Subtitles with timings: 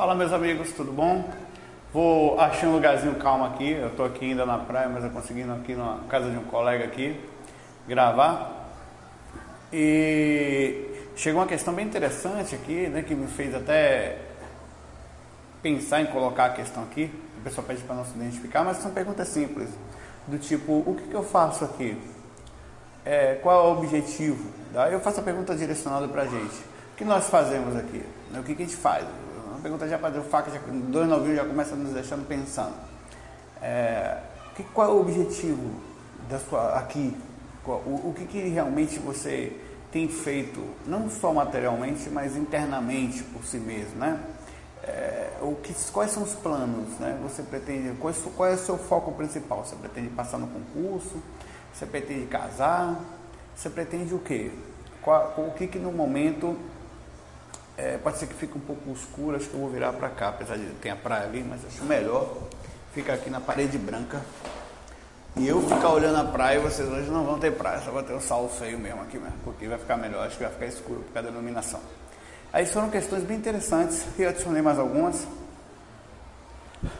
[0.00, 1.28] Fala meus amigos, tudo bom?
[1.92, 3.72] Vou achar um lugarzinho calmo aqui.
[3.72, 6.86] Eu tô aqui ainda na praia, mas eu conseguindo aqui na casa de um colega
[6.86, 7.20] aqui
[7.86, 8.66] gravar.
[9.70, 14.16] E chegou uma questão bem interessante aqui, né, que me fez até
[15.60, 17.12] pensar em colocar a questão aqui.
[17.36, 19.68] O pessoal pede para não se identificar, mas são perguntas simples,
[20.26, 22.00] do tipo, o que, que eu faço aqui?
[23.04, 24.50] É, qual é o objetivo?
[24.72, 26.56] Daí eu faço a pergunta direcionada para a gente.
[26.94, 28.02] O que nós fazemos aqui?
[28.34, 29.04] O que, que a gente faz?
[29.62, 30.58] Pergunta já para o faca, já,
[30.90, 32.74] dois novinhos já começam nos deixando pensando.
[33.60, 34.18] É,
[34.54, 35.80] que, qual é o objetivo
[36.28, 37.16] da sua aqui?
[37.62, 39.52] Qual, o, o que, que realmente você
[39.92, 44.20] tem feito, não só materialmente, mas internamente por si mesmo, né?
[44.82, 47.18] É, o que, quais são os planos, né?
[47.22, 49.64] Você pretende, qual, qual é o seu foco principal?
[49.64, 51.22] Você pretende passar no concurso?
[51.72, 52.98] Você pretende casar?
[53.54, 54.50] Você pretende o quê?
[55.02, 56.56] Qual, o que que no momento
[57.76, 60.28] é, pode ser que fique um pouco escuro, acho que eu vou virar para cá,
[60.28, 62.36] apesar de ter a praia ali, mas acho melhor
[62.92, 64.20] ficar aqui na parede branca
[65.36, 68.02] e eu ficar olhando a praia e vocês hoje não vão ter praia, só vai
[68.02, 70.66] ter o sol feio mesmo aqui mesmo, porque vai ficar melhor, acho que vai ficar
[70.66, 71.80] escuro por causa da iluminação.
[72.52, 75.26] Aí foram questões bem interessantes, que eu adicionei mais algumas,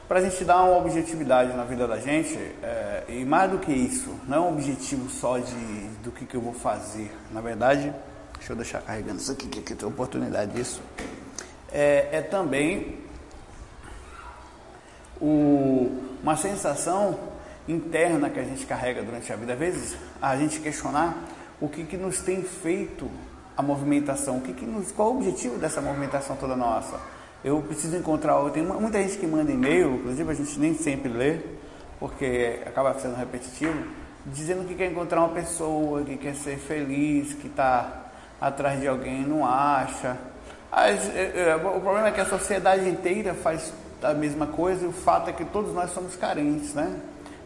[0.07, 3.73] para a gente dar uma objetividade na vida da gente, é, e mais do que
[3.73, 7.11] isso, não é um objetivo só de, do que, que eu vou fazer.
[7.33, 7.93] Na verdade,
[8.41, 10.81] deixa eu deixar carregando isso aqui, que, que tem oportunidade disso.
[11.71, 12.99] É, é também
[15.21, 17.21] o, uma sensação
[17.69, 19.53] interna que a gente carrega durante a vida.
[19.53, 21.17] Às vezes, a gente questionar
[21.61, 23.11] o que, que nos tem feito
[23.57, 26.99] a movimentação, o que, que nos, qual o objetivo dessa movimentação toda nossa.
[27.45, 31.41] Eu preciso encontrar, tem muita gente que manda e-mail, inclusive a gente nem sempre lê,
[31.99, 33.87] porque acaba sendo repetitivo,
[34.27, 38.10] dizendo que quer encontrar uma pessoa, que quer ser feliz, que está
[38.41, 40.17] atrás de alguém não acha.
[40.73, 44.93] É, é, o problema é que a sociedade inteira faz a mesma coisa e o
[44.93, 46.97] fato é que todos nós somos carentes, né?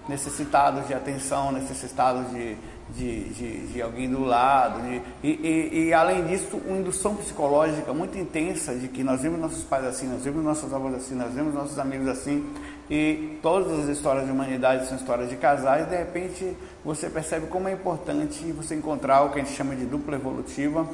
[0.08, 2.56] Necessitados de atenção, necessitados de,
[2.90, 4.82] de, de, de alguém do lado.
[4.82, 9.40] De, e, e, e, além disso, uma indução psicológica muito intensa de que nós vimos
[9.40, 12.46] nossos pais assim, nós vimos nossos avós assim, nós vimos nossos amigos assim.
[12.90, 15.88] E todas as histórias de humanidade são histórias de casais.
[15.88, 19.86] De repente, você percebe como é importante você encontrar o que a gente chama de
[19.86, 20.86] dupla evolutiva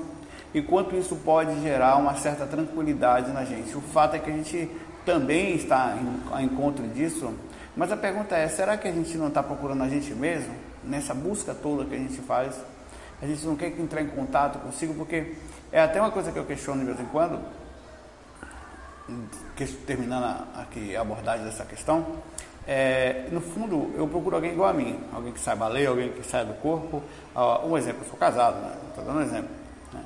[0.55, 3.77] e quanto isso pode gerar uma certa tranquilidade na gente.
[3.77, 4.71] O fato é que a gente
[5.05, 5.97] também está
[6.39, 7.33] em, encontro disso,
[7.77, 10.71] mas a pergunta é: será que a gente não está procurando a gente mesmo?
[10.85, 12.55] nessa busca toda que a gente faz,
[13.21, 15.35] a gente não quer entrar em contato consigo, porque
[15.71, 17.39] é até uma coisa que eu questiono de vez em quando,
[19.87, 22.07] terminando aqui a abordagem dessa questão,
[22.67, 26.23] é, no fundo eu procuro alguém igual a mim, alguém que saiba ler, alguém que
[26.23, 27.03] saia do corpo.
[27.35, 28.77] Uh, um exemplo, eu sou casado, né?
[28.89, 29.51] estou dando um exemplo.
[29.93, 30.05] Né?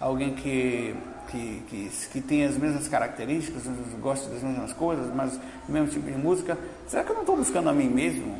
[0.00, 0.94] Alguém que,
[1.28, 3.62] que, que, que tem as mesmas características,
[4.00, 6.58] gosta das mesmas coisas, mas o mesmo tipo de música.
[6.86, 8.38] Será que eu não estou buscando a mim mesmo?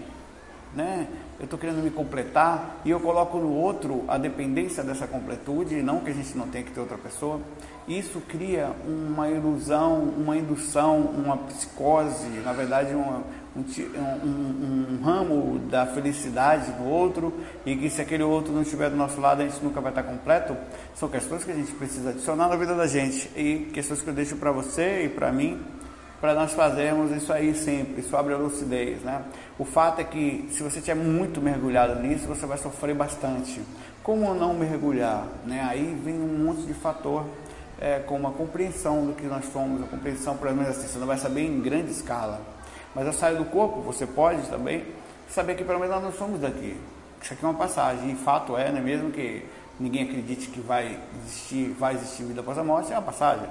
[0.74, 1.06] Né?
[1.38, 6.00] Eu estou querendo me completar e eu coloco no outro a dependência dessa completude, não
[6.00, 7.40] que a gente não tenha que ter outra pessoa.
[7.88, 13.22] Isso cria uma ilusão, uma indução, uma psicose, na verdade, uma,
[13.54, 13.60] um,
[14.24, 17.32] um, um, ramo da felicidade do outro
[17.66, 20.02] e que se aquele outro não estiver do nosso lado a gente nunca vai estar
[20.02, 20.56] completo.
[20.94, 24.14] São questões que a gente precisa adicionar na vida da gente e questões que eu
[24.14, 25.60] deixo para você e para mim
[26.20, 29.22] para nós fazermos isso aí sempre, isso abre a lucidez, né?
[29.58, 33.60] O fato é que se você estiver muito mergulhado nisso, você vai sofrer bastante.
[34.02, 35.66] Como não mergulhar, né?
[35.68, 37.24] Aí vem um monte de fator,
[37.80, 41.06] é, como a compreensão do que nós somos, a compreensão, pelo menos assim, você não
[41.06, 42.40] vai saber em grande escala,
[42.94, 44.84] mas a sair do corpo, você pode também
[45.28, 46.76] saber que pelo menos nós não somos daqui.
[47.20, 48.80] Isso aqui é uma passagem, e fato é, né?
[48.80, 49.44] Mesmo que
[49.80, 53.48] ninguém acredite que vai existir, vai existir vida após a morte, é uma passagem.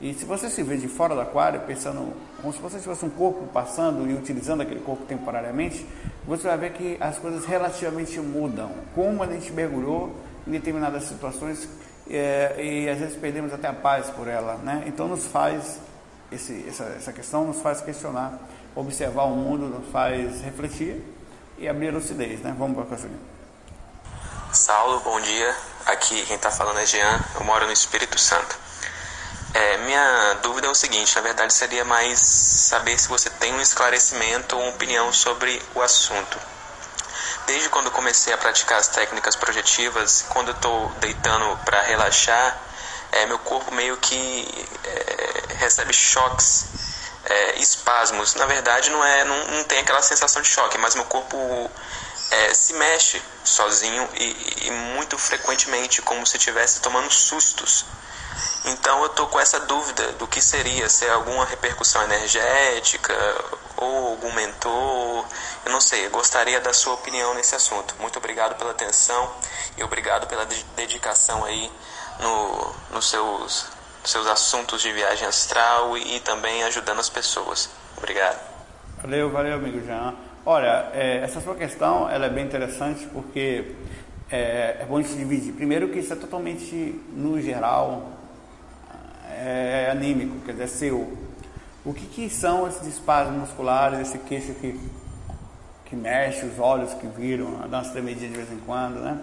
[0.00, 3.10] E se você se vê de fora do aquário, pensando como se você tivesse um
[3.10, 5.86] corpo passando e utilizando aquele corpo temporariamente,
[6.26, 8.70] você vai ver que as coisas relativamente mudam.
[8.94, 10.14] Como a gente mergulhou
[10.46, 11.68] em determinadas situações
[12.10, 14.82] é, e às vezes perdemos até a paz por ela, né?
[14.86, 15.78] Então nos faz
[16.30, 18.38] esse, essa, essa questão nos faz questionar,
[18.74, 21.02] observar o mundo, nos faz refletir
[21.56, 22.54] e abrir lucidez, né?
[22.58, 23.12] Vamos para a próxima.
[24.52, 25.54] Saulo, bom dia.
[25.86, 27.20] Aqui quem está falando é Jean.
[27.34, 28.63] Eu moro no Espírito Santo.
[29.54, 33.60] É, minha dúvida é o seguinte, na verdade seria mais saber se você tem um
[33.60, 36.36] esclarecimento ou uma opinião sobre o assunto.
[37.46, 42.58] Desde quando comecei a praticar as técnicas projetivas, quando eu estou deitando para relaxar,
[43.12, 46.66] é, meu corpo meio que é, recebe choques,
[47.24, 48.34] é, espasmos.
[48.34, 51.70] Na verdade, não é, não, não, tem aquela sensação de choque, mas meu corpo
[52.32, 57.86] é, se mexe sozinho e, e muito frequentemente, como se estivesse tomando sustos.
[58.66, 63.14] Então eu tô com essa dúvida do que seria, se é alguma repercussão energética
[63.76, 65.26] ou algum mentor,
[65.66, 67.94] eu não sei, eu gostaria da sua opinião nesse assunto.
[68.00, 69.30] Muito obrigado pela atenção
[69.76, 70.46] e obrigado pela
[70.76, 71.70] dedicação aí
[72.20, 73.66] no, nos seus,
[74.02, 77.68] seus assuntos de viagem astral e, e também ajudando as pessoas.
[77.98, 78.40] Obrigado.
[79.02, 80.14] Valeu, valeu, amigo Jean.
[80.46, 83.74] Olha, é, essa sua questão ela é bem interessante porque
[84.30, 85.52] é, é bom se dividir.
[85.52, 86.74] Primeiro que isso é totalmente,
[87.12, 88.13] no geral,
[89.34, 91.12] é anímico, quer dizer, é seu.
[91.84, 94.78] O que, que são esses espasmos musculares, esse queixo que,
[95.84, 99.18] que mexe, os olhos que viram, dá uma tremidinha de vez em quando, né?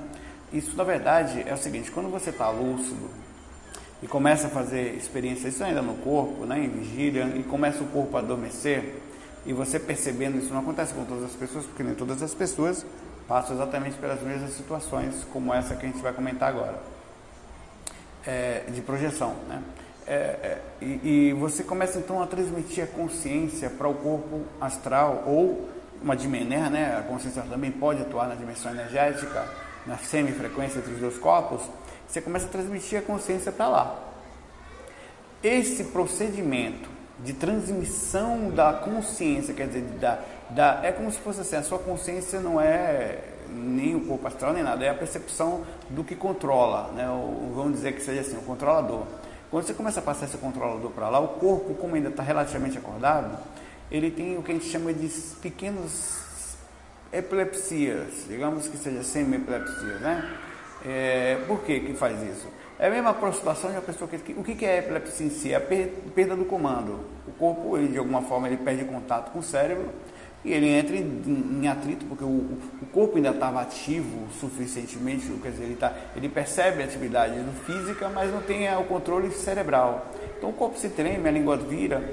[0.53, 3.09] Isso, na verdade, é o seguinte, quando você está lúcido
[4.03, 7.87] e começa a fazer experiências, isso ainda no corpo, né, em vigília, e começa o
[7.87, 9.01] corpo a adormecer,
[9.45, 12.85] e você percebendo isso, não acontece com todas as pessoas, porque nem todas as pessoas
[13.27, 16.79] passam exatamente pelas mesmas situações como essa que a gente vai comentar agora,
[18.25, 19.61] é, de projeção, né?
[20.07, 25.23] É, é, e, e, você começa então a transmitir a consciência para o corpo astral
[25.27, 25.69] ou
[26.01, 26.97] uma dimener, né?
[26.97, 29.47] A consciência também pode atuar na dimensão energética,
[29.85, 31.61] na semifrequência entre os dois corpos.
[32.07, 33.99] Você começa a transmitir a consciência para lá.
[35.43, 36.89] Esse procedimento
[37.19, 40.19] de transmissão da consciência, quer dizer, da,
[40.49, 43.19] da, é como se fosse assim, a sua consciência não é
[43.49, 47.05] nem o corpo astral nem nada, é a percepção do que controla, né?
[47.53, 49.03] Vamos dizer que seja assim, o controlador.
[49.51, 52.77] Quando você começa a passar esse controlador para lá, o corpo, como ainda está relativamente
[52.77, 53.37] acordado,
[53.91, 55.09] ele tem o que a gente chama de
[55.41, 56.21] pequenos
[57.11, 60.37] epilepsias, digamos que seja semi-epilepsia, né?
[60.85, 62.47] É, por que que faz isso?
[62.79, 64.31] É a mesma aproximação de uma pessoa que...
[64.31, 65.51] O que, que é a epilepsia em si?
[65.51, 67.01] É a perda do comando.
[67.27, 69.89] O corpo, ele, de alguma forma, ele perde contato com o cérebro
[70.43, 75.51] e ele entra em, em atrito, porque o, o corpo ainda estava ativo suficientemente, quer
[75.51, 77.35] dizer, ele, tá, ele percebe a atividade
[77.65, 80.07] física, mas não tem o controle cerebral.
[80.37, 82.03] Então o corpo se treme, a língua vira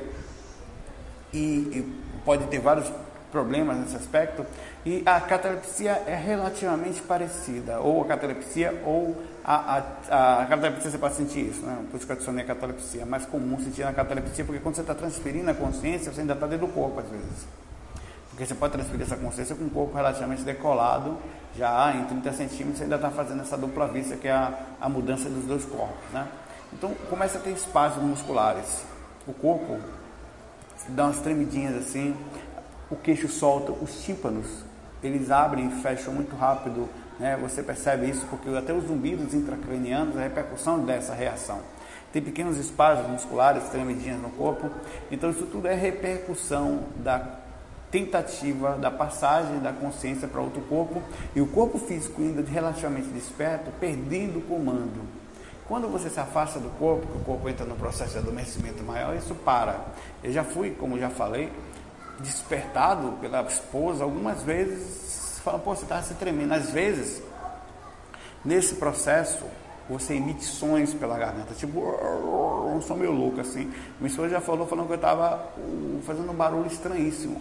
[1.33, 1.95] e, e
[2.25, 2.91] pode ter vários
[3.33, 4.45] problemas nesse aspecto.
[4.85, 10.99] E a catalepsia é relativamente parecida, ou a catalepsia ou a, a, a catalepsia você
[10.99, 11.79] pode sentir isso, né?
[11.91, 13.03] por isso que eu adicionei a catalepsia.
[13.03, 16.35] É mais comum sentir na catalepsia, porque quando você está transferindo a consciência, você ainda
[16.35, 17.47] está dentro do corpo às vezes.
[18.39, 21.17] Porque você pode transferir essa consciência com o corpo relativamente decolado,
[21.57, 24.89] já em 30 centímetros, você ainda está fazendo essa dupla vista, que é a, a
[24.89, 26.09] mudança dos dois corpos.
[26.13, 26.25] Né?
[26.73, 28.85] Então começa a ter espasmos musculares.
[29.27, 29.81] O corpo
[30.91, 32.17] dá umas tremidinhas assim,
[32.89, 34.47] o queixo solta, os tímpanos,
[35.03, 36.89] eles abrem e fecham muito rápido.
[37.19, 37.37] Né?
[37.43, 41.59] Você percebe isso porque até os zumbidos intracranianos, a repercussão dessa reação.
[42.13, 44.71] Tem pequenos espasmos musculares, tremidinhas no corpo.
[45.11, 47.48] Então isso tudo é repercussão da
[47.91, 51.03] tentativa da passagem da consciência para outro corpo
[51.35, 55.01] e o corpo físico ainda relativamente desperto, perdendo o comando.
[55.67, 59.15] Quando você se afasta do corpo, que o corpo entra no processo de adormecimento maior,
[59.15, 59.79] isso para.
[60.23, 61.53] Eu já fui, como já falei,
[62.21, 66.53] despertado pela esposa algumas vezes, fala, pô, você está se tremendo.
[66.53, 67.23] Às vezes,
[68.45, 69.45] nesse processo,
[69.89, 71.81] você emite sons pela garganta, tipo
[72.79, 73.73] um som meio louco assim.
[73.99, 77.41] Minha esposa já falou, falando que eu estava uh, fazendo um barulho estranhíssimo.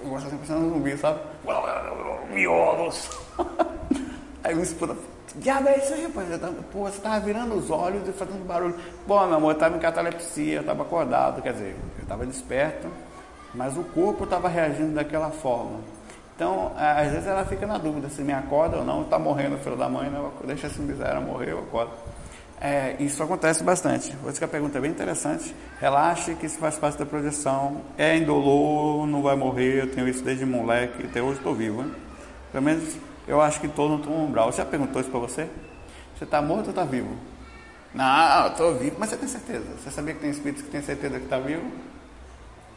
[0.00, 1.20] Eu gosto assim, pensando no zumbi, sabe?
[2.34, 3.10] Miolos!
[4.44, 4.96] Aí minha esposa,
[5.36, 6.28] diabo é isso aí, rapaz?
[6.72, 8.74] Pô, você estava virando os olhos e fazendo barulho.
[9.06, 12.88] Bom, meu amor, eu estava em catalepsia, eu estava acordado, quer dizer, eu estava desperto,
[13.54, 15.78] mas o corpo estava reagindo daquela forma.
[16.42, 19.58] Então, às vezes ela fica na dúvida se me acorda ou não, está morrendo o
[19.58, 20.20] filho da mãe, né?
[20.44, 21.92] deixa assim miséria morrer, eu acordo.
[22.60, 24.10] É, isso acontece bastante.
[24.16, 25.54] Vou dizer que a pergunta é bem interessante.
[25.80, 27.82] Relaxe que isso faz parte da projeção.
[27.96, 29.82] É indolor, não vai morrer.
[29.82, 31.82] Eu tenho isso desde moleque, até hoje estou vivo.
[31.82, 31.94] Hein?
[32.50, 32.96] Pelo menos
[33.28, 34.50] eu acho que estou no tom umbral.
[34.50, 35.48] Você já perguntou isso para você?
[36.18, 37.16] Você está morto ou está vivo?
[37.94, 39.66] Não, estou vivo, mas você tem certeza.
[39.78, 41.70] Você sabia que tem espíritos que têm certeza que está vivo?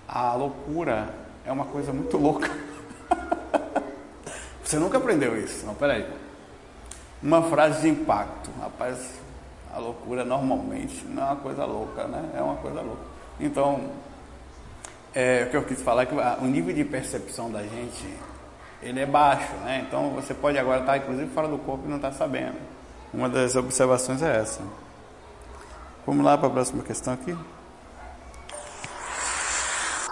[0.07, 1.09] A loucura
[1.43, 2.47] é uma coisa muito louca.
[4.63, 5.65] Você nunca aprendeu isso.
[5.65, 6.05] Não, peraí.
[7.21, 8.49] Uma frase de impacto.
[8.59, 8.97] Rapaz,
[9.73, 12.31] a loucura normalmente não é uma coisa louca, né?
[12.35, 13.01] É uma coisa louca.
[13.39, 13.89] Então,
[15.13, 18.07] é, o que eu quis falar é que o nível de percepção da gente,
[18.81, 19.85] ele é baixo, né?
[19.87, 22.57] Então, você pode agora estar, inclusive, fora do corpo e não estar sabendo.
[23.13, 24.61] Uma das observações é essa.
[26.05, 27.35] Vamos lá para a próxima questão aqui.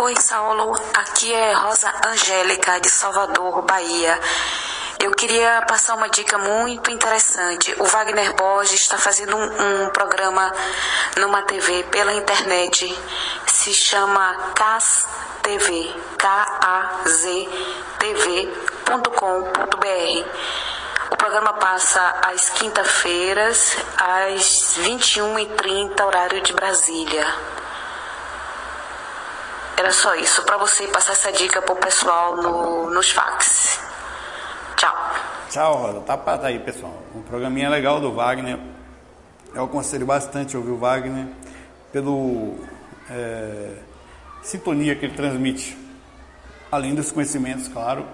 [0.04, 0.76] Oi, Saulo.
[0.94, 4.20] Aqui é Rosa Angélica, de Salvador, Bahia.
[5.00, 7.74] Eu queria passar uma dica muito interessante.
[7.80, 10.54] O Wagner Borges está fazendo um, um programa
[11.16, 12.94] numa TV pela internet.
[13.48, 15.08] Se chama CAS
[15.42, 17.50] TV, K-A-Z
[18.00, 18.94] TV.com.br.
[21.12, 27.63] O programa passa às quinta-feiras, às 21h30, horário de Brasília.
[29.78, 33.80] Era só isso, para você passar essa dica pro pessoal no, nos fax.
[34.76, 34.96] Tchau.
[35.50, 36.02] Tchau, Rosa.
[36.02, 37.02] Tá, tá aí, pessoal.
[37.16, 38.60] Um programinha legal do Wagner.
[39.54, 41.28] Eu aconselho bastante ouvir o Wagner
[41.92, 42.58] pelo
[43.10, 43.70] é,
[44.42, 45.78] sintonia que ele transmite.
[46.72, 48.06] Além dos conhecimentos, claro,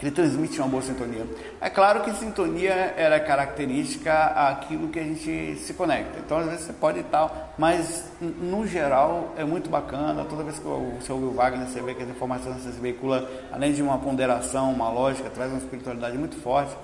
[0.00, 1.26] ele transmite uma boa sintonia.
[1.60, 6.20] É claro que sintonia era característica aquilo que a gente se conecta.
[6.20, 10.24] Então, às vezes você pode estar, mas no geral é muito bacana.
[10.24, 13.72] Toda vez que você ouve o Wagner, você vê que as informações você veicula, além
[13.72, 16.76] de uma ponderação, uma lógica, traz uma espiritualidade muito forte.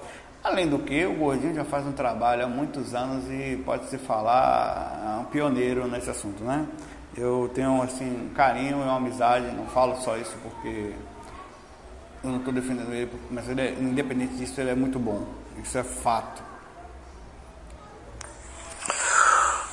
[0.42, 3.96] Além do que, o Gordinho já faz um trabalho há muitos anos e pode se
[3.96, 6.66] falar é um pioneiro nesse assunto, né?
[7.16, 10.92] Eu tenho assim um carinho e uma amizade, não falo só isso porque
[12.24, 15.28] eu não estou defendendo ele, mas ele é, independente disso, ele é muito bom.
[15.62, 16.42] Isso é fato.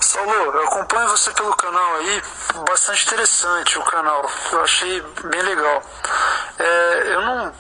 [0.02, 2.22] Saulo, eu acompanho você pelo canal aí,
[2.68, 4.30] bastante interessante o canal.
[4.52, 5.82] Eu achei bem legal.
[6.60, 7.54] É, eu não.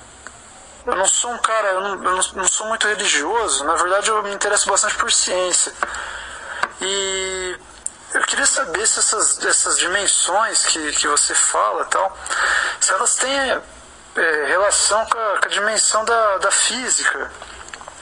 [0.84, 4.24] Eu não sou um cara, eu, não, eu não, sou muito religioso, na verdade eu
[4.24, 5.72] me interesso bastante por ciência.
[6.82, 7.56] E
[8.16, 12.18] eu queria saber se essas, essas dimensões que, que você fala tal,
[12.80, 13.62] se elas têm
[14.16, 17.32] é, relação com a, com a, dimensão da, da física,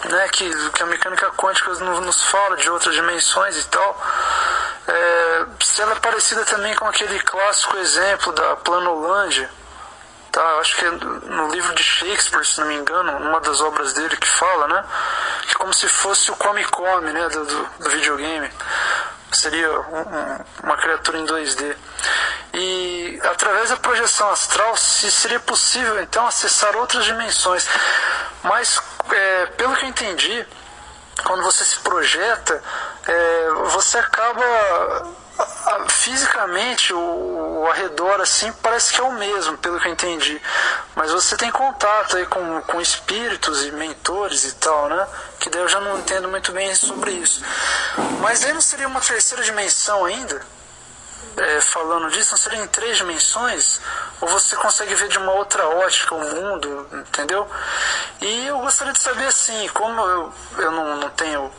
[0.05, 4.01] né, que, que a mecânica quântica nos, fala de outras dimensões e tal.
[4.87, 9.49] É, se ela é parecida também com aquele clássico exemplo da Planolândia,
[10.31, 10.57] tá?
[10.59, 14.15] Acho que é no livro de Shakespeare, se não me engano, uma das obras dele
[14.15, 14.83] que fala, né?
[15.47, 17.29] Que como se fosse o Come Come, né?
[17.29, 18.49] Do, do, do videogame.
[19.31, 21.75] Seria um, um, uma criatura em 2D.
[22.53, 27.67] E através da projeção astral se seria possível então acessar outras dimensões.
[28.43, 28.81] Mas
[29.11, 30.45] é, pelo que eu entendi,
[31.23, 32.61] quando você se projeta,
[33.07, 35.13] é, você acaba
[35.87, 40.41] fisicamente o, o arredor assim parece que é o mesmo, pelo que eu entendi.
[40.95, 45.07] Mas você tem contato aí com, com espíritos e mentores e tal, né?
[45.39, 47.41] Que daí eu já não entendo muito bem sobre isso.
[48.21, 50.41] Mas aí não seria uma terceira dimensão ainda?
[51.39, 53.79] é, falando disso, não seria em três dimensões?
[54.21, 57.47] Ou você consegue ver de uma outra ótica o mundo, entendeu?
[58.21, 61.51] E eu gostaria de saber assim, como eu, eu não, não tenho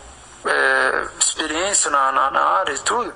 [0.44, 3.12] é, experiência na, na, na, área e tudo,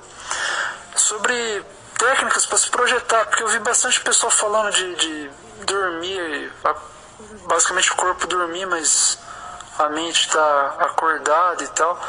[1.05, 1.63] sobre
[1.99, 5.29] técnicas para se projetar, porque eu vi bastante pessoal falando de, de
[5.63, 6.51] dormir,
[7.47, 9.19] basicamente o corpo dormir, mas
[9.77, 12.01] a mente está acordada e tal.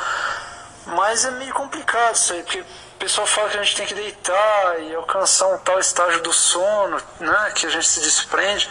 [0.87, 3.95] Mas é meio complicado isso aí, porque o pessoal fala que a gente tem que
[3.95, 7.53] deitar e alcançar um tal estágio do sono, né?
[7.55, 8.71] Que a gente se desprende.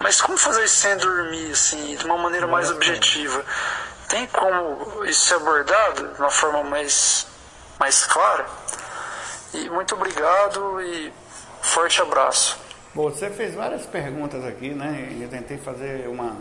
[0.00, 3.42] Mas como fazer isso sem dormir, assim, de uma maneira mais objetiva?
[4.08, 7.26] Tem como isso ser abordado de uma forma mais,
[7.78, 8.44] mais clara?
[9.54, 11.12] E muito obrigado e
[11.60, 12.58] forte abraço.
[12.94, 15.14] Bom, você fez várias perguntas aqui, né?
[15.20, 16.36] Eu tentei fazer uma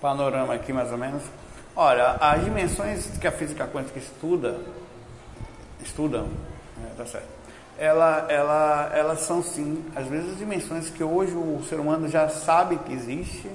[0.00, 1.22] panorama aqui mais ou menos.
[1.74, 4.60] Olha, as dimensões que a física quântica estuda
[5.82, 6.24] estudam,
[6.76, 7.26] né, tá certo.
[7.78, 12.76] Ela, ela, elas são sim, às vezes, dimensões que hoje o ser humano já sabe
[12.78, 13.50] que existe,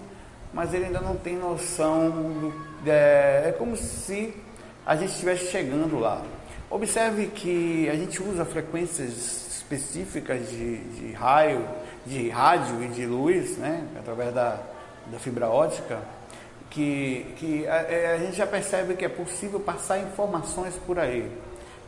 [0.54, 2.10] mas ele ainda não tem noção.
[2.10, 2.54] Do,
[2.86, 4.36] é, é como se
[4.86, 6.22] a gente estivesse chegando lá.
[6.72, 11.66] Observe que a gente usa frequências específicas de, de raio,
[12.06, 14.60] de rádio e de luz, né, através da,
[15.08, 16.00] da fibra ótica,
[16.70, 21.32] que, que a, é, a gente já percebe que é possível passar informações por aí.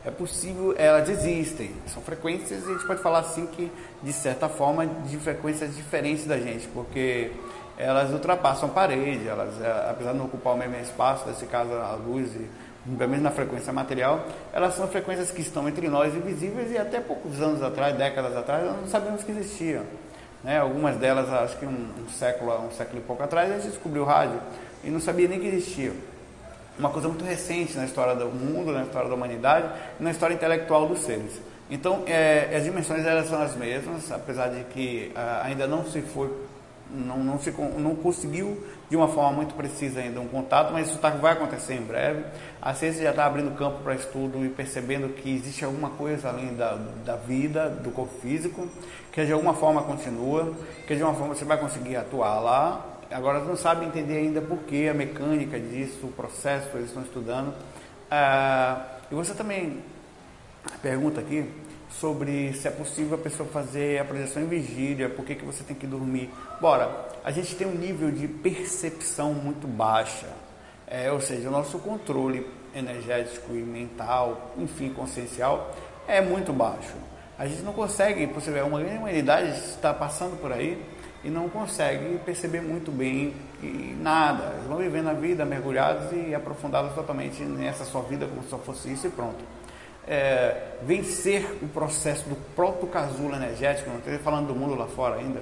[0.04, 3.70] É possível, elas existem, são frequências e a gente pode falar assim que,
[4.02, 7.30] de certa forma, de frequências diferentes da gente, porque
[7.78, 11.72] elas ultrapassam a parede, elas, é, apesar de não ocupar o mesmo espaço, nesse caso
[11.72, 12.50] a luz e
[12.84, 17.00] pelo menos na frequência material, elas são frequências que estão entre nós invisíveis e até
[17.00, 19.84] poucos anos atrás, décadas atrás, nós não sabíamos que existiam.
[20.42, 20.58] Né?
[20.58, 24.02] Algumas delas, acho que um, um século, um século e pouco atrás, a gente descobriu
[24.02, 24.40] o rádio
[24.82, 25.92] e não sabia nem que existia
[26.78, 29.68] uma coisa muito recente na história do mundo, na história da humanidade
[30.00, 31.40] na história intelectual dos seres.
[31.70, 36.02] Então, é, as dimensões elas são as mesmas, apesar de que ah, ainda não se
[36.02, 36.30] foi,
[36.92, 40.98] não, não, se, não conseguiu de uma forma muito precisa ainda um contato, mas isso
[40.98, 42.24] tá, vai acontecer em breve.
[42.60, 46.54] A ciência já está abrindo campo para estudo e percebendo que existe alguma coisa além
[46.54, 48.68] da, da vida, do corpo físico,
[49.10, 50.52] que de alguma forma continua,
[50.86, 54.58] que de uma forma você vai conseguir atuar lá Agora não sabe entender ainda por
[54.60, 57.54] que a mecânica disso, o processo, eles estão estudando.
[58.10, 59.82] Ah, e você também
[60.80, 61.46] pergunta aqui
[62.00, 65.62] sobre se é possível a pessoa fazer a projeção em vigília, por que, que você
[65.62, 66.30] tem que dormir.
[66.60, 70.28] Bora, a gente tem um nível de percepção muito baixa.
[70.86, 75.74] É, ou seja, o nosso controle energético e mental, enfim, consciencial,
[76.06, 76.94] é muito baixo.
[77.38, 80.82] A gente não consegue, você vê, uma grande humanidade está passando por aí
[81.24, 83.34] e não consegue perceber muito bem
[84.00, 84.52] nada.
[84.54, 88.58] Eles vão vivendo a vida mergulhados e aprofundados totalmente nessa sua vida como se só
[88.58, 89.44] fosse isso e pronto.
[90.06, 95.16] É, vencer o processo do próprio casulo energético, não estou falando do mundo lá fora
[95.16, 95.40] ainda,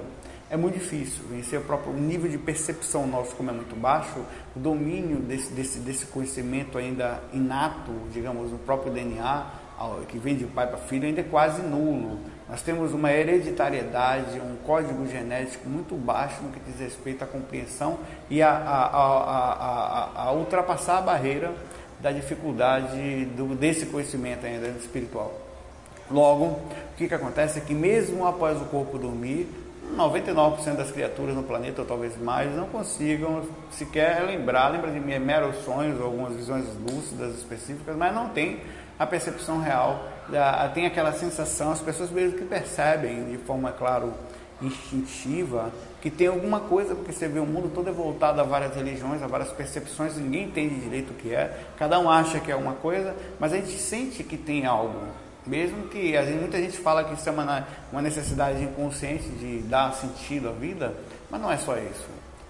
[0.51, 1.23] é muito difícil.
[1.29, 4.19] Vencer o próprio nível de percepção nosso, como é muito baixo,
[4.55, 9.45] o domínio desse, desse, desse conhecimento ainda inato, digamos, no próprio DNA,
[10.07, 12.19] que vem de pai para filho, ainda é quase nulo.
[12.47, 17.97] Nós temos uma hereditariedade, um código genético muito baixo no que diz respeito à compreensão
[18.29, 21.53] e a, a, a, a ultrapassar a barreira
[22.01, 25.39] da dificuldade do, desse conhecimento ainda espiritual.
[26.09, 26.61] Logo, o
[26.97, 29.47] que, que acontece é que mesmo após o corpo dormir,
[29.95, 35.57] 99% das criaturas no planeta, ou talvez mais, não consigam sequer lembrar, lembra de meros
[35.63, 38.61] sonhos ou algumas visões lúcidas específicas, mas não tem
[38.97, 40.05] a percepção real,
[40.73, 44.13] tem aquela sensação, as pessoas mesmo que percebem de forma, claro,
[44.61, 48.75] instintiva, que tem alguma coisa, porque você vê o mundo todo é voltado a várias
[48.75, 52.55] religiões, a várias percepções, ninguém entende direito o que é, cada um acha que é
[52.55, 54.99] uma coisa, mas a gente sente que tem algo.
[55.45, 59.93] Mesmo que vezes, muita gente fala que isso é uma, uma necessidade inconsciente de dar
[59.93, 60.93] sentido à vida,
[61.29, 62.07] mas não é só isso.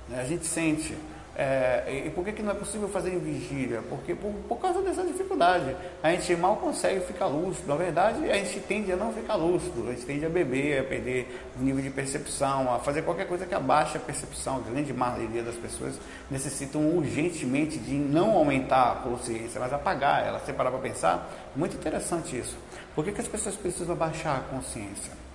[0.09, 0.21] Né?
[0.21, 0.95] A gente sente.
[1.33, 3.81] É, e por que, que não é possível fazer em vigília?
[3.89, 5.75] Porque por, por causa dessa dificuldade.
[6.03, 7.67] A gente mal consegue ficar lúcido.
[7.67, 9.87] Na verdade, a gente tende a não ficar lúcido.
[9.87, 13.45] A gente tende a beber, a perder o nível de percepção, a fazer qualquer coisa
[13.45, 14.57] que abaixe a percepção.
[14.57, 15.97] A grande maioria das pessoas
[16.29, 20.39] necessitam urgentemente de não aumentar a consciência, mas apagar ela.
[20.39, 22.57] Você parar para pensar, muito interessante isso.
[22.93, 25.30] Por que, que as pessoas precisam abaixar a consciência?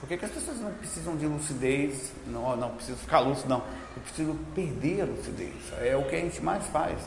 [0.00, 2.12] Por que, que as pessoas não precisam de lucidez?
[2.26, 3.62] Não, não precisam ficar lúcido, não.
[3.96, 5.54] Eu preciso perder a lucidez.
[5.80, 6.98] É o que a gente mais faz.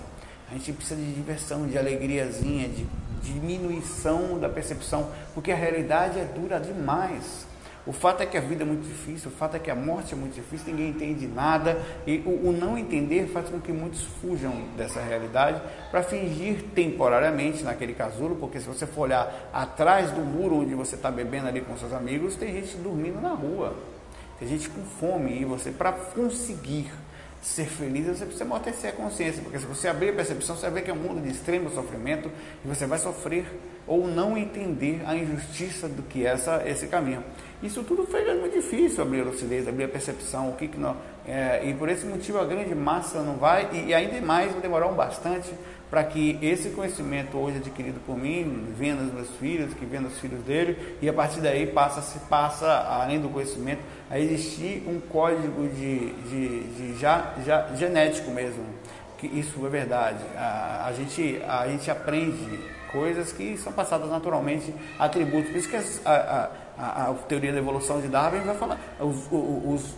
[0.49, 2.85] A gente precisa de diversão, de alegriazinha, de
[3.21, 7.45] diminuição da percepção, porque a realidade é dura demais.
[7.85, 10.13] O fato é que a vida é muito difícil, o fato é que a morte
[10.13, 14.03] é muito difícil, ninguém entende nada, e o, o não entender faz com que muitos
[14.21, 20.21] fujam dessa realidade para fingir temporariamente naquele casulo, porque se você for olhar atrás do
[20.21, 23.75] muro onde você está bebendo ali com seus amigos, tem gente dormindo na rua,
[24.37, 26.91] tem gente com fome, e você, para conseguir
[27.41, 30.75] ser feliz, você precisa amortecer a consciência, porque se você abrir a percepção, você vai
[30.75, 32.29] ver que é um mundo de extremo sofrimento
[32.63, 33.45] e você vai sofrer
[33.87, 37.23] ou não entender a injustiça do que é essa, esse caminho.
[37.63, 40.95] Isso tudo foi muito difícil abrir a lucidez, abrir a percepção, o que, que não.
[41.27, 44.61] É, e por esse motivo a grande massa não vai, e, e ainda mais vai
[44.61, 45.51] demorar um bastante
[45.91, 50.17] para que esse conhecimento hoje adquirido por mim, venha nos meus filhos, que venha nos
[50.19, 55.01] filhos dele, e a partir daí passa, se passa, além do conhecimento, a existir um
[55.01, 58.63] código de, de, de já, já, genético mesmo.
[59.17, 60.23] Que isso é verdade.
[60.37, 65.51] A, a, gente, a gente aprende coisas que são passadas naturalmente, atributos.
[65.51, 69.65] Por isso que a, a, a, teoria da evolução de Darwin vai falar os, os,
[69.65, 69.95] os,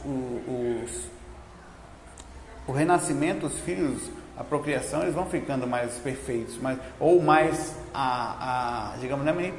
[0.47, 1.13] os
[2.65, 8.93] o renascimento, os filhos, a procriação, eles vão ficando mais perfeitos, mais, ou mais, a,
[8.93, 9.51] a, digamos, não é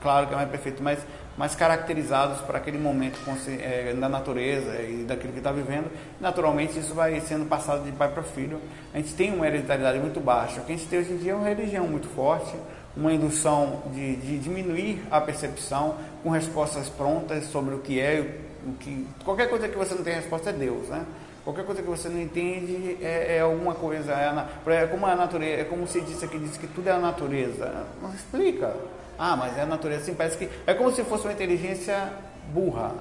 [0.00, 0.98] claro que é mais perfeito, mas
[1.36, 3.16] mais caracterizados para aquele momento
[3.60, 5.88] é, da natureza e daquilo que está vivendo.
[6.20, 8.60] Naturalmente, isso vai sendo passado de pai para filho.
[8.92, 10.60] A gente tem uma hereditariedade muito baixa.
[10.60, 12.52] O que a gente tem hoje em dia é uma religião muito forte,
[12.96, 18.72] uma indução de, de diminuir a percepção com respostas prontas sobre o que é, o
[18.72, 21.06] que qualquer coisa que você não tem resposta é Deus, né?
[21.48, 25.62] Qualquer coisa que você não entende é, é alguma coisa, é, é, como a natureza,
[25.62, 27.86] é como se disse aqui, diz que tudo é a natureza.
[28.02, 28.76] Não explica.
[29.18, 32.12] Ah, mas é a natureza, assim, parece que é como se fosse uma inteligência
[32.52, 32.92] burra.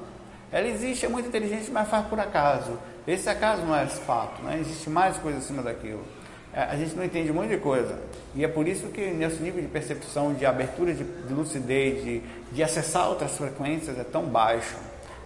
[0.50, 2.80] Ela existe, é muito inteligente, mas faz por acaso.
[3.06, 4.58] Esse acaso não é fato, né?
[4.62, 6.06] existe mais coisa acima daquilo.
[6.54, 8.00] É, a gente não entende um monte de coisa.
[8.34, 12.22] E é por isso que nosso nível de percepção, de abertura de, de lucidez, de,
[12.54, 14.78] de acessar outras frequências é tão baixo.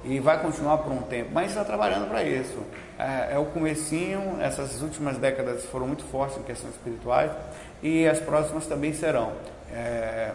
[0.03, 1.29] E vai continuar por um tempo.
[1.33, 2.59] Mas está trabalhando para isso.
[2.97, 7.31] É, é, o comecinho, essas últimas décadas foram muito fortes em questões espirituais
[7.81, 9.31] e as próximas também serão.
[9.71, 10.31] É,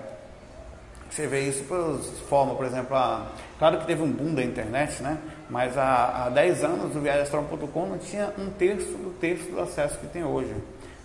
[1.11, 1.99] você vê isso por
[2.29, 3.27] forma, por exemplo, a,
[3.59, 5.17] claro que teve um boom da internet, né?
[5.49, 9.99] Mas há, há 10 anos o viajastral.com não tinha um terço do terço do acesso
[9.99, 10.55] que tem hoje.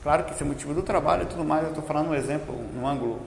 [0.03, 2.55] Claro que isso é motivo do trabalho e tudo mais, eu estou falando um exemplo,
[2.73, 3.21] no ângulo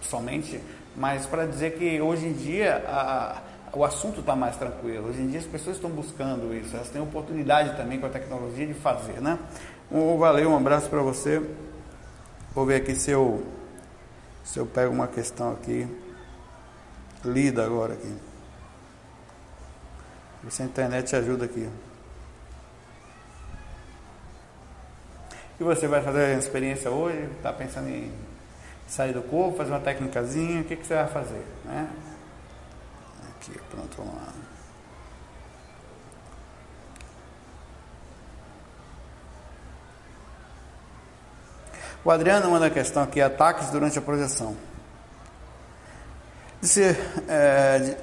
[0.00, 0.60] somente,
[0.94, 3.38] mas para dizer que hoje em dia a,
[3.76, 5.08] o assunto está mais tranquilo.
[5.08, 8.66] Hoje em dia as pessoas estão buscando isso, elas têm oportunidade também com a tecnologia
[8.66, 9.38] de fazer, né?
[9.92, 11.42] Um, valeu, um abraço para você.
[12.54, 13.46] Vou ver aqui se eu,
[14.42, 15.86] se eu pego uma questão aqui,
[17.22, 18.16] lida agora aqui.
[20.42, 21.68] Ver se a internet ajuda aqui.
[25.60, 28.10] E você vai fazer a experiência hoje, está pensando em
[28.88, 31.44] sair do corpo, fazer uma técnicazinha, o que, que você vai fazer?
[31.64, 31.90] Né?
[33.48, 34.32] Aqui, pronto, vamos lá.
[42.04, 44.56] O Adriano manda a questão aqui, ataques durante a projeção.
[46.60, 46.96] Disse,
[47.28, 47.96] é,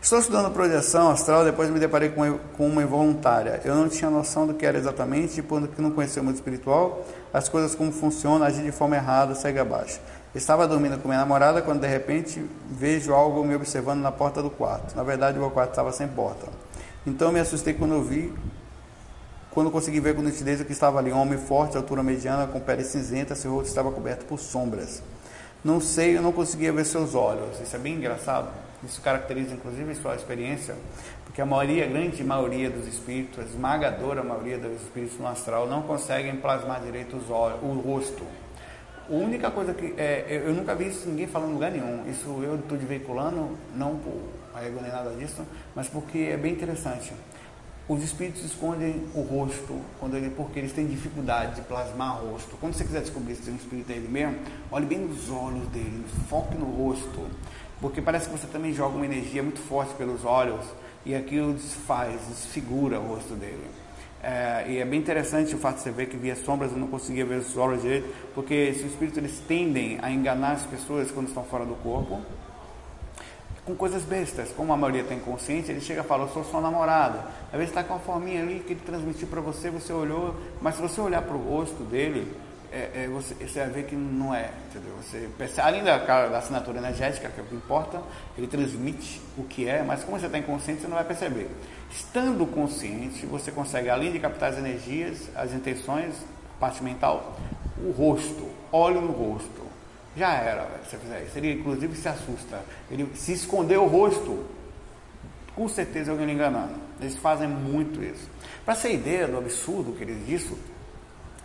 [0.00, 3.60] estou estudando projeção astral, depois me deparei com, com uma involuntária.
[3.64, 7.04] Eu não tinha noção do que era exatamente, e quando não conhecia o mundo espiritual,
[7.32, 10.00] as coisas como funcionam, agir de forma errada, segue abaixo.
[10.34, 14.50] Estava dormindo com minha namorada quando de repente vejo algo me observando na porta do
[14.50, 14.96] quarto.
[14.96, 16.46] Na verdade, o meu quarto estava sem porta.
[17.06, 18.32] Então me assustei quando eu vi
[19.52, 22.82] quando consegui ver com nitidez que estava ali, um homem forte, altura mediana, com pele
[22.82, 25.02] cinzenta, seu rosto estava coberto por sombras.
[25.62, 27.60] Não sei, eu não conseguia ver seus olhos.
[27.60, 28.48] Isso é bem engraçado.
[28.82, 30.74] Isso caracteriza, inclusive, sua experiência,
[31.26, 35.68] porque a maioria, a grande maioria dos espíritos, a esmagadora maioria dos espíritos no astral,
[35.68, 38.24] não conseguem plasmar direito os olhos, o rosto.
[39.10, 39.94] A única coisa que.
[39.96, 42.08] É, eu nunca vi isso ninguém falando em lugar nenhum.
[42.08, 45.42] Isso eu estou veiculando, não por ego nem nada disso,
[45.74, 47.12] mas porque é bem interessante.
[47.88, 52.56] Os espíritos escondem o rosto quando ele, porque eles têm dificuldade de plasmar o rosto.
[52.60, 54.38] Quando você quiser descobrir se um espírito é ele mesmo,
[54.70, 57.26] olhe bem nos olhos dele, foque no rosto,
[57.80, 60.64] porque parece que você também joga uma energia muito forte pelos olhos
[61.04, 63.66] e aquilo desfaz, desfigura o rosto dele.
[64.22, 66.86] É, e é bem interessante o fato de você ver que via sombras eu não
[66.86, 71.26] conseguia ver os olhos direito, porque esses espíritos eles tendem a enganar as pessoas quando
[71.26, 72.20] estão fora do corpo
[73.64, 74.50] com coisas bestas.
[74.56, 77.26] Como a maioria tem consciência, ele chega e fala, eu sou sua namorada.
[77.46, 80.76] Às vezes está com uma forminha ali que ele transmitiu para você, você olhou, mas
[80.76, 82.32] se você olhar para o rosto dele,
[82.72, 84.94] é, é, você, você, vai ver que não é, entendeu?
[85.02, 88.02] Você percebe, além da, da assinatura energética, que é o que importa,
[88.36, 91.50] ele transmite o que é, mas como você está inconsciente, você não vai perceber.
[91.90, 96.14] Estando consciente, você consegue, além de captar as energias, as intenções,
[96.58, 97.38] parte mental,
[97.78, 99.62] o rosto, olho no rosto
[100.16, 101.38] já era, se você fizer isso.
[101.38, 102.60] Ele inclusive se assusta.
[102.90, 104.44] Ele se esconder o rosto,
[105.54, 106.74] com certeza alguém lhe enganando.
[107.00, 108.28] Eles fazem muito isso.
[108.64, 110.56] Para ser ideia do absurdo que eles dizem,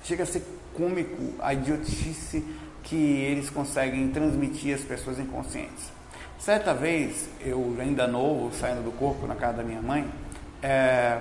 [0.04, 0.44] chega a ser
[0.78, 2.46] cômico a idiotice
[2.84, 5.92] que eles conseguem transmitir às pessoas inconscientes.
[6.40, 10.08] Certa vez, eu ainda novo, saindo do corpo na casa da minha mãe,
[10.62, 11.20] é,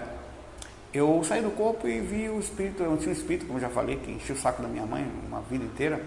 [0.92, 3.96] eu saí do corpo e vi o espírito, eu tinha um espírito, como já falei,
[3.96, 6.00] que encheu o saco da minha mãe uma vida inteira.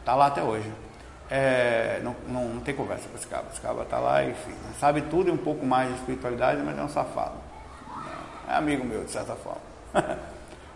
[0.00, 0.70] Está lá até hoje.
[1.30, 3.44] É, não, não, não, tem conversa com esse cara.
[3.50, 6.82] Esse cara está lá, enfim, sabe tudo e um pouco mais de espiritualidade, mas é
[6.82, 7.34] um safado.
[8.48, 9.60] É amigo meu, de certa forma.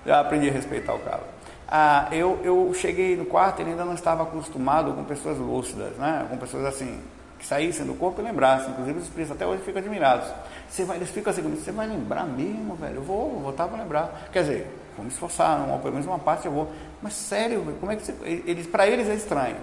[0.07, 1.23] Já aprendi a respeitar o cara.
[1.71, 6.27] Ah, eu, eu cheguei no quarto e ainda não estava acostumado com pessoas lúcidas, né?
[6.31, 6.99] com pessoas assim,
[7.39, 8.71] que saíssem do corpo e lembrassem.
[8.71, 10.29] Inclusive os espíritos até hoje ficam admirados.
[10.69, 12.97] Você vai, eles ficam assim, você vai lembrar mesmo, velho?
[12.97, 14.29] Eu vou, vou voltar para lembrar.
[14.33, 16.73] Quer dizer, vou me esforçar, uma, pelo menos uma parte eu vou.
[17.03, 18.15] Mas sério, como é que você.
[18.23, 19.57] Eles, para eles é estranho.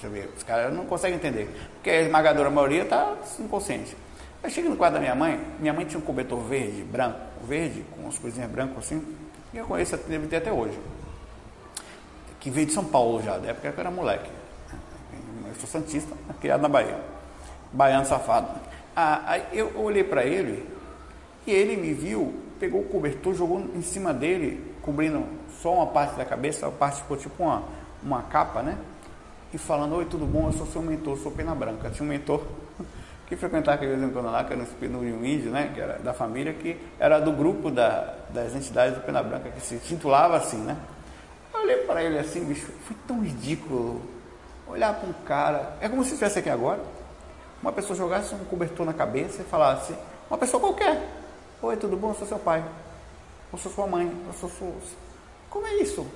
[0.00, 1.48] Você vê, os caras não conseguem entender.
[1.74, 3.96] Porque a esmagadora maioria está inconsciente.
[4.42, 7.84] Eu cheguei no quarto da minha mãe, minha mãe tinha um cobertor verde, branco, verde,
[7.94, 9.00] com umas coisinhas brancas assim,
[9.54, 10.76] e eu conheço, deve ter até hoje.
[12.42, 14.28] Que veio de São Paulo já, da época que eu era moleque.
[15.46, 16.98] Eu sou santista, criado na Bahia.
[17.72, 18.48] Baiano safado.
[18.96, 20.68] Ah, eu olhei para ele
[21.46, 25.24] e ele me viu, pegou o cobertor, jogou em cima dele, cobrindo
[25.62, 27.62] só uma parte da cabeça, a parte ficou tipo uma,
[28.02, 28.76] uma capa, né?
[29.54, 30.48] E falando, oi, tudo bom?
[30.48, 31.90] Eu sou seu mentor, sou Pena Branca.
[31.90, 32.42] Tinha um mentor
[33.28, 35.70] que frequentava aquele vez em quando lá, que era no índio, né?
[35.72, 39.60] Que era da família, que era do grupo da, das entidades do Pena Branca, que
[39.60, 40.76] se titulava assim, né?
[41.62, 44.02] Eu olhei para ele assim, bicho, foi tão ridículo
[44.66, 45.76] olhar para um cara.
[45.80, 46.82] É como se estivesse aqui agora.
[47.62, 49.94] Uma pessoa jogasse um cobertor na cabeça e falasse,
[50.28, 51.08] uma pessoa qualquer.
[51.62, 52.10] Oi, tudo bom?
[52.10, 52.64] Eu sou seu pai.
[53.52, 54.12] Eu sou sua mãe.
[54.26, 54.72] Eu sou sua.
[55.48, 56.00] Como é isso?
[56.00, 56.08] Eu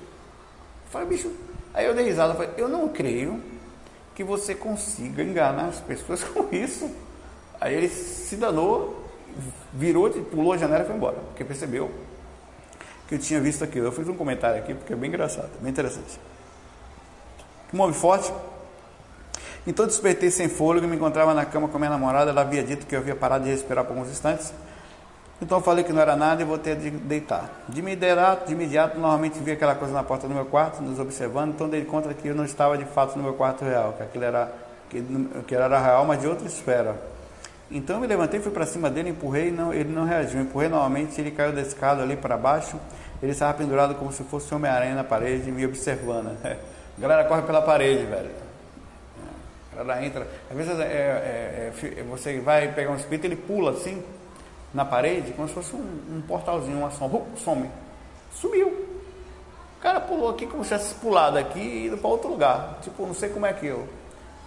[0.91, 1.31] falei, bicho.
[1.73, 2.33] Aí eu dei risada.
[2.33, 3.41] Falei, eu não creio
[4.13, 6.91] que você consiga enganar as pessoas com isso.
[7.61, 9.01] Aí ele se danou,
[9.71, 11.15] virou, pulou a janela e foi embora.
[11.29, 11.89] Porque percebeu
[13.07, 13.87] que eu tinha visto aquilo.
[13.87, 16.19] Eu fiz um comentário aqui porque é bem engraçado, bem interessante.
[17.73, 18.31] Um homem forte.
[19.65, 22.31] Então despertei sem fôlego, me encontrava na cama com minha namorada.
[22.31, 24.53] Ela havia dito que eu havia parado de respirar por alguns instantes.
[25.41, 27.49] Então falei que não era nada e voltei a deitar.
[27.69, 31.51] De imediato, de imediato, normalmente via aquela coisa na porta do meu quarto, nos observando,
[31.51, 34.23] então dei conta que eu não estava de fato no meu quarto real, que aquilo
[34.23, 34.51] era,
[34.89, 35.03] que,
[35.45, 36.99] que era real, mas de outra esfera.
[37.69, 40.41] Então eu me levantei, fui para cima dele, empurrei, não, ele não reagiu.
[40.41, 42.79] Empurrei novamente, ele caiu da escada ali para baixo.
[43.21, 46.37] Ele estava pendurado como se fosse Homem-Aranha na parede, me observando.
[46.43, 46.55] A
[46.97, 48.29] galera corre pela parede, velho.
[49.73, 50.27] A galera entra.
[50.49, 54.01] Às vezes é, é, é, você vai pegar um espírito, ele pula assim,
[54.73, 57.69] na parede, como se fosse um, um portalzinho, uma sombra, some.
[58.33, 58.85] Sumiu.
[59.81, 62.79] cara pulou aqui como se tivesse pulado aqui e ido para outro lugar.
[62.81, 63.87] Tipo, não sei como é que eu.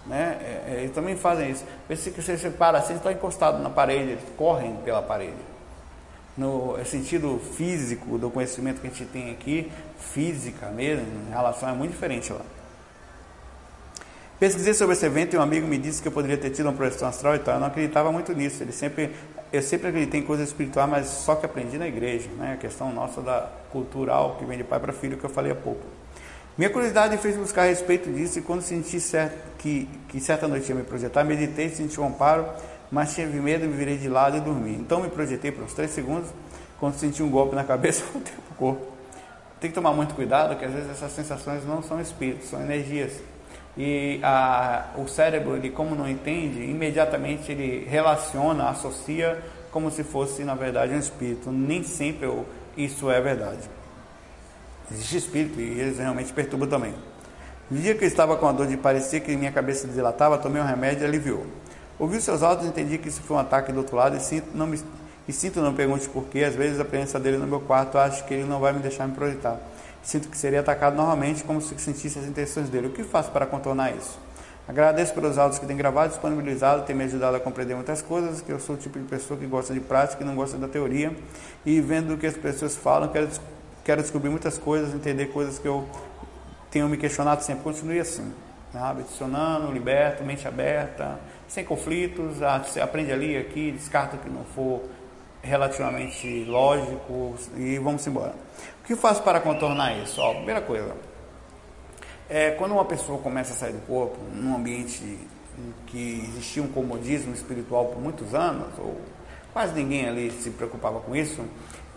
[0.05, 0.37] Né?
[0.41, 1.63] É, é, eles também fazem isso.
[1.89, 5.51] Você, você para assim, está encostado na parede, eles correm pela parede.
[6.37, 11.73] No sentido físico do conhecimento que a gente tem aqui, física mesmo, em relação é
[11.73, 12.41] muito diferente lá.
[14.41, 16.73] Pesquisei sobre esse evento e um amigo me disse que eu poderia ter tido uma
[16.73, 17.53] projeção astral e tal.
[17.53, 18.63] Eu não acreditava muito nisso.
[18.63, 19.11] Ele sempre,
[19.53, 22.27] eu sempre acreditei em coisas espirituais, mas só que aprendi na igreja.
[22.39, 22.53] Né?
[22.53, 25.55] A questão nossa da cultural que vem de pai para filho que eu falei há
[25.55, 25.85] pouco.
[26.57, 30.69] Minha curiosidade fez buscar a respeito disso e quando senti certo, que, que certa noite
[30.69, 32.45] ia me projetar, meditei, senti um amparo,
[32.91, 34.75] mas tive medo, me virei de lado e dormi.
[34.75, 36.29] Então me projetei por uns 3 segundos,
[36.79, 38.87] quando senti um golpe na cabeça, voltei para o corpo.
[39.59, 43.13] Tem que tomar muito cuidado, que às vezes essas sensações não são espíritos, são energias
[43.77, 50.43] e a, o cérebro, ele como não entende, imediatamente ele relaciona, associa como se fosse
[50.43, 51.51] na verdade um espírito.
[51.51, 52.29] Nem sempre
[52.75, 53.69] isso é verdade.
[54.91, 56.93] Existe espírito e eles realmente perturbam também.
[57.69, 60.61] No dia que eu estava com a dor de parecer que minha cabeça dilatava, tomei
[60.61, 61.45] um remédio e aliviou.
[61.97, 64.47] Ouvi seus áudios e entendi que isso foi um ataque do outro lado e sinto,
[64.53, 64.81] não me,
[65.27, 66.43] e sinto não pergunte porquê.
[66.43, 69.07] Às vezes a presença dele no meu quarto acho que ele não vai me deixar
[69.07, 69.57] me projetar.
[70.03, 72.87] Sinto que seria atacado novamente, como se sentisse as intenções dele.
[72.87, 74.19] O que faço para contornar isso?
[74.67, 78.51] Agradeço pelos áudios que tem gravado, disponibilizado, tem me ajudado a compreender muitas coisas, que
[78.51, 81.15] eu sou o tipo de pessoa que gosta de prática e não gosta da teoria.
[81.65, 83.29] E vendo o que as pessoas falam, quero,
[83.83, 85.87] quero descobrir muitas coisas, entender coisas que eu
[86.69, 87.63] tenho me questionado sempre.
[87.63, 88.33] Continue assim,
[88.73, 88.81] né?
[88.81, 94.81] adicionando, liberto, mente aberta, sem conflitos, ah, aprende ali, aqui, descarta o que não for
[95.43, 98.33] relativamente lógico e vamos embora.
[98.83, 100.21] O que faço para contornar isso?
[100.21, 100.95] Ó, primeira coisa,
[102.29, 106.67] é, quando uma pessoa começa a sair do corpo, num ambiente em que existia um
[106.67, 109.01] comodismo espiritual por muitos anos, ou
[109.51, 111.43] quase ninguém ali se preocupava com isso,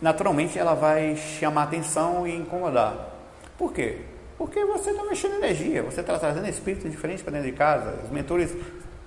[0.00, 3.10] naturalmente ela vai chamar atenção e incomodar.
[3.56, 4.00] Por quê?
[4.36, 8.00] Porque você está mexendo energia, você está trazendo espíritos diferentes para dentro de casa.
[8.04, 8.54] Os mentores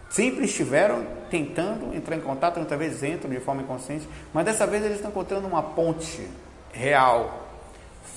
[0.09, 4.83] Sempre estiveram tentando entrar em contato, muitas vezes entram de forma inconsciente, mas dessa vez
[4.83, 6.25] eles estão encontrando uma ponte
[6.71, 7.45] real,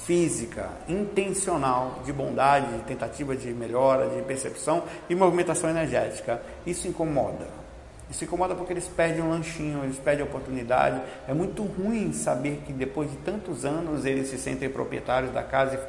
[0.07, 6.41] física, intencional, de bondade, de tentativa de melhora, de percepção e movimentação energética.
[6.65, 7.60] Isso incomoda.
[8.11, 11.01] Isso incomoda porque eles perdem um lanchinho, eles perdem a oportunidade.
[11.29, 15.81] É muito ruim saber que depois de tantos anos eles se sentem proprietários da casa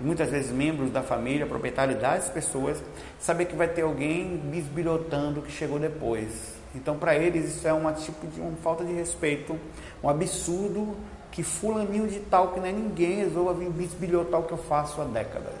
[0.00, 2.80] e muitas vezes membros da família, proprietários das pessoas,
[3.18, 6.54] saber que vai ter alguém bisbilhotando que chegou depois.
[6.72, 9.58] Então, para eles, isso é uma tipo de uma falta de respeito,
[10.04, 10.96] um absurdo
[11.32, 15.00] que fulaninho de tal, que não é ninguém, resolva vir bisbilhotar o que eu faço
[15.00, 15.54] há décadas.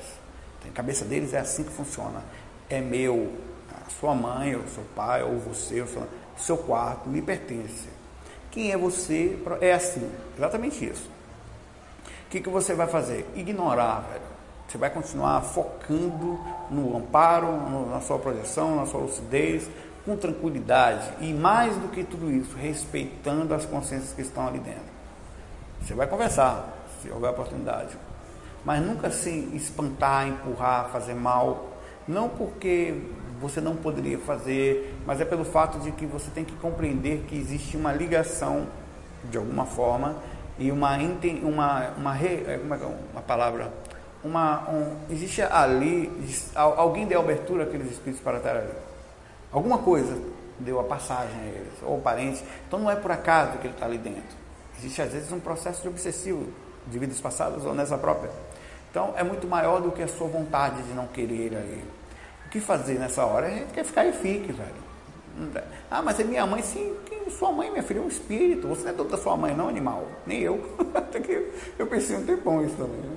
[0.68, 2.22] A cabeça deles é assim que funciona.
[2.68, 3.32] É meu,
[4.00, 7.88] sua mãe, ou seu pai, ou você, seu, seu quarto, me pertence.
[8.50, 9.38] Quem é você?
[9.60, 11.10] É assim, exatamente isso.
[12.26, 13.28] O que, que você vai fazer?
[13.34, 14.36] Ignorar, velho.
[14.66, 19.70] Você vai continuar focando no amparo, no, na sua projeção, na sua lucidez,
[20.04, 24.96] com tranquilidade e mais do que tudo isso, respeitando as consciências que estão ali dentro.
[25.80, 26.68] Você vai conversar,
[27.00, 27.96] se houver oportunidade,
[28.64, 31.75] mas nunca se espantar, empurrar, fazer mal,
[32.06, 32.94] não porque
[33.40, 37.36] você não poderia fazer, mas é pelo fato de que você tem que compreender que
[37.36, 38.66] existe uma ligação,
[39.24, 40.16] de alguma forma,
[40.58, 43.72] e uma, uma, uma, é, uma, é uma palavra,
[44.24, 46.10] uma, um, existe ali,
[46.54, 48.72] alguém deu abertura àqueles espíritos para estar ali.
[49.52, 50.18] Alguma coisa
[50.58, 52.42] deu a passagem a eles, ou parente.
[52.66, 54.36] Então não é por acaso que ele está ali dentro.
[54.78, 56.46] Existe às vezes um processo de obsessivo
[56.86, 58.30] de vidas passadas ou nessa própria.
[58.96, 61.84] Então é muito maior do que a sua vontade de não querer ir.
[62.46, 63.46] O que fazer nessa hora?
[63.46, 65.52] A gente quer ficar e fique, velho.
[65.90, 66.96] Ah, mas é minha mãe, sim,
[67.28, 68.66] sua mãe, minha filha, é um espírito.
[68.68, 70.06] Você não é dono da sua mãe, não, animal.
[70.24, 70.64] Nem eu.
[70.96, 72.96] Até que eu pensei um tempão isso também.
[72.96, 73.16] Né?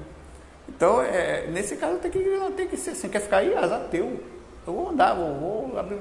[0.67, 2.19] Então, é, nesse caso, tem que,
[2.57, 3.07] tem que ser assim.
[3.07, 3.55] Quer ficar aí?
[3.55, 4.19] Azar teu.
[4.67, 5.97] Eu vou andar, vou, vou abrir.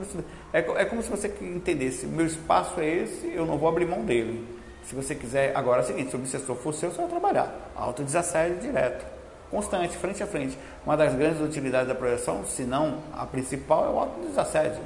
[0.52, 4.04] É, é como se você entendesse: meu espaço é esse, eu não vou abrir mão
[4.04, 4.44] dele.
[4.82, 7.70] Se você quiser, agora é o seguinte: se o obsessor for seu, você vai trabalhar.
[7.76, 9.17] Autodesassédio direto
[9.50, 10.58] constante, frente a frente.
[10.84, 14.80] Uma das grandes utilidades da projeção, se não a principal, é o autodesassédio.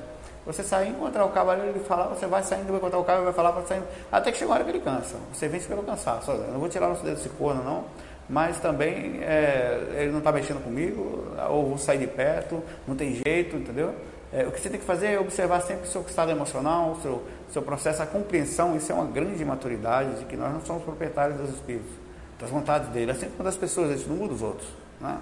[0.44, 3.34] Você sai encontrar o cavaleiro, ele fala, você vai saindo, vai encontrar o cavaleiro, vai
[3.34, 5.16] falar, vai saindo, até que chega a hora que ele cansa.
[5.32, 6.32] Você vence pelo cansaço.
[6.32, 7.84] Eu não vou tirar o dedo desse corno, não,
[8.28, 13.14] mas também é, ele não está mexendo comigo, ou vou sair de perto, não tem
[13.24, 13.94] jeito, entendeu?
[14.32, 17.02] É, o que você tem que fazer é observar sempre o seu estado emocional, o
[17.02, 20.82] seu, seu processo, a compreensão, isso é uma grande maturidade de que nós não somos
[20.82, 22.01] proprietários dos espíritos
[22.42, 23.12] das vontades dele.
[23.12, 24.68] Assim como das pessoas, a gente não muda os outros.
[25.00, 25.16] Né?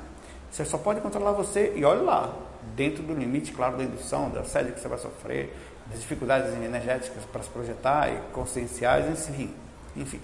[0.50, 2.35] Você só pode controlar você e olhe lá,
[2.74, 5.54] dentro do limite, claro, da indução, da sede que você vai sofrer,
[5.87, 9.54] das dificuldades energéticas para se projetar e conscienciais, enfim.
[9.94, 10.20] enfim.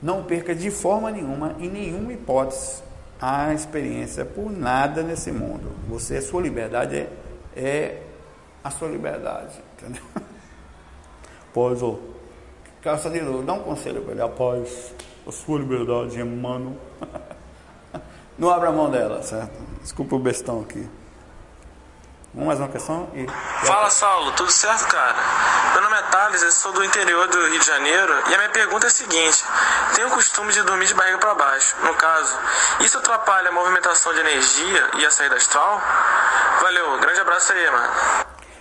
[0.00, 2.82] Não perca de forma nenhuma, em nenhuma hipótese,
[3.20, 5.72] a experiência por nada nesse mundo.
[5.88, 7.08] Você, a sua liberdade é,
[7.56, 8.02] é
[8.62, 10.02] a sua liberdade, entendeu?
[11.52, 11.80] Pois,
[12.82, 14.94] Calça de dá um conselho para ele, após
[15.26, 16.78] a sua liberdade, mano.
[18.38, 19.54] Não abra a mão dela, certo?
[19.82, 20.88] Desculpa o bestão aqui.
[22.32, 23.26] Vamos mais uma questão e.
[23.64, 25.16] Fala Saulo, tudo certo, cara?
[25.72, 28.50] Meu nome é Thales, eu sou do interior do Rio de Janeiro e a minha
[28.50, 29.42] pergunta é a seguinte:
[29.94, 31.74] tenho o costume de dormir de barriga para baixo.
[31.82, 32.38] No caso,
[32.80, 35.80] isso atrapalha a movimentação de energia e a saída astral?
[36.60, 37.92] Valeu, grande abraço aí, mano.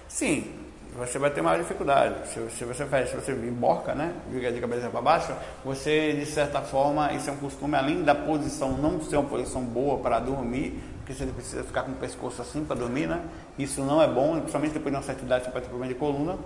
[0.07, 0.54] Sim,
[0.97, 2.27] você vai ter mais dificuldade.
[2.29, 6.25] Se, se você faz, se você emborca, né, viga de cabeça para baixo, você de
[6.25, 10.19] certa forma, isso é um costume além da posição não ser uma posição boa para
[10.19, 13.21] dormir, porque você precisa ficar com o pescoço assim para dormir, né?
[13.59, 15.99] Isso não é bom, principalmente depois de uma certa idade você pode ter problema de
[15.99, 16.37] coluna,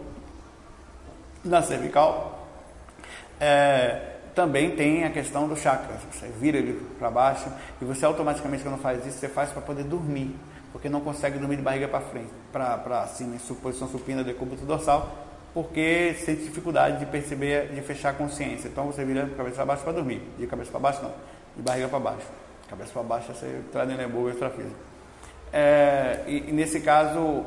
[1.44, 2.48] na cervical.
[3.40, 5.96] É, também tem a questão do chakra.
[6.12, 7.48] Você vira ele para baixo
[7.82, 10.36] e você automaticamente quando faz isso, você faz para poder dormir
[10.72, 15.10] porque não consegue dormir de barriga para frente, para cima, em posição supina decúbito dorsal,
[15.54, 18.68] porque sente dificuldade de perceber, de fechar a consciência.
[18.68, 21.12] Então você vira de cabeça para baixo para dormir, de cabeça para baixo não,
[21.56, 22.28] de barriga para baixo.
[22.70, 24.76] Cabeça para baixo você traz nebulo extrafísico.
[25.52, 27.44] É, e, e nesse caso,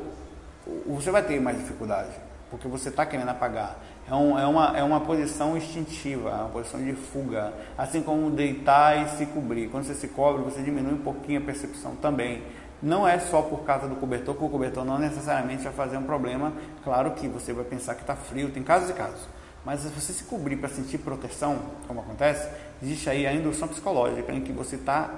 [0.86, 2.10] você vai ter mais dificuldade,
[2.50, 3.78] porque você está querendo apagar.
[4.08, 7.52] É, um, é, uma, é uma posição instintiva, é uma posição de fuga.
[7.78, 9.68] Assim como deitar e se cobrir.
[9.68, 12.42] Quando você se cobre, você diminui um pouquinho a percepção também.
[12.82, 16.02] Não é só por causa do cobertor, que o cobertor não necessariamente vai fazer um
[16.02, 16.52] problema.
[16.82, 19.28] Claro que você vai pensar que está frio, tem casos e casos.
[19.64, 22.48] Mas se você se cobrir para sentir proteção, como acontece,
[22.82, 25.10] existe aí a indução psicológica em que você está,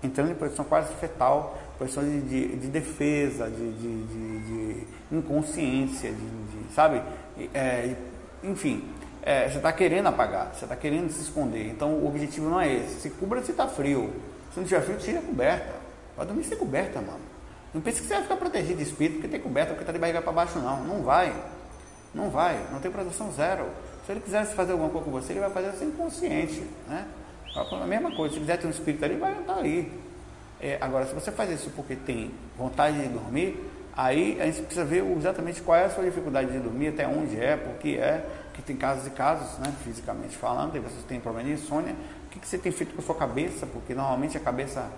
[0.00, 7.02] entrando em posição quase fetal, posição de, de, de defesa, de, de, inconsciência, de, sabe?
[7.52, 7.96] É,
[8.44, 8.84] enfim,
[9.22, 11.66] é, você está querendo apagar, você está querendo se esconder.
[11.66, 13.00] Então o objetivo não é esse.
[13.00, 14.12] Se cubra se está frio.
[14.54, 15.81] Se não tiver frio, tira a coberta.
[16.16, 17.20] Vai dormir sem coberta, mano.
[17.72, 19.98] Não pense que você vai ficar protegido de espírito porque tem coberta, porque está de
[19.98, 20.84] barriga para baixo, não.
[20.84, 21.34] Não vai.
[22.14, 22.60] Não vai.
[22.70, 23.66] Não tem proteção zero.
[24.04, 26.62] Se ele quisesse fazer alguma coisa com você, ele vai fazer sem consciente.
[26.88, 27.06] Né?
[27.56, 28.34] A mesma coisa.
[28.34, 29.92] Se quiser ter um espírito ali, vai estar ali.
[30.60, 33.58] É, agora, se você faz isso porque tem vontade de dormir,
[33.96, 37.38] aí a gente precisa ver exatamente qual é a sua dificuldade de dormir, até onde
[37.38, 41.18] é, por que é, que tem casos e casos, né, fisicamente falando, e você tem
[41.18, 41.94] problema de insônia,
[42.26, 44.88] o que, que você tem feito com a sua cabeça, porque normalmente a cabeça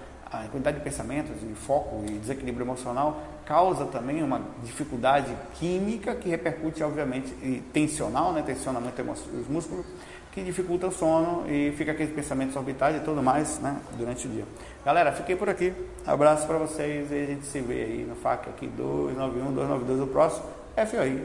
[0.41, 6.29] a quantidade de pensamentos, de foco e desequilíbrio emocional causa também uma dificuldade química que
[6.29, 8.43] repercute, obviamente, e tensional, né?
[8.43, 9.85] tensiona muito os músculos,
[10.33, 13.77] que dificulta o sono e fica aqueles pensamentos orbitais e tudo mais né?
[13.97, 14.45] durante o dia.
[14.85, 15.73] Galera, fiquei por aqui.
[16.07, 20.07] Abraço para vocês e a gente se vê aí no FAC aqui 291, 292, o
[20.09, 21.23] próximo FOI.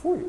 [0.00, 0.26] Fui!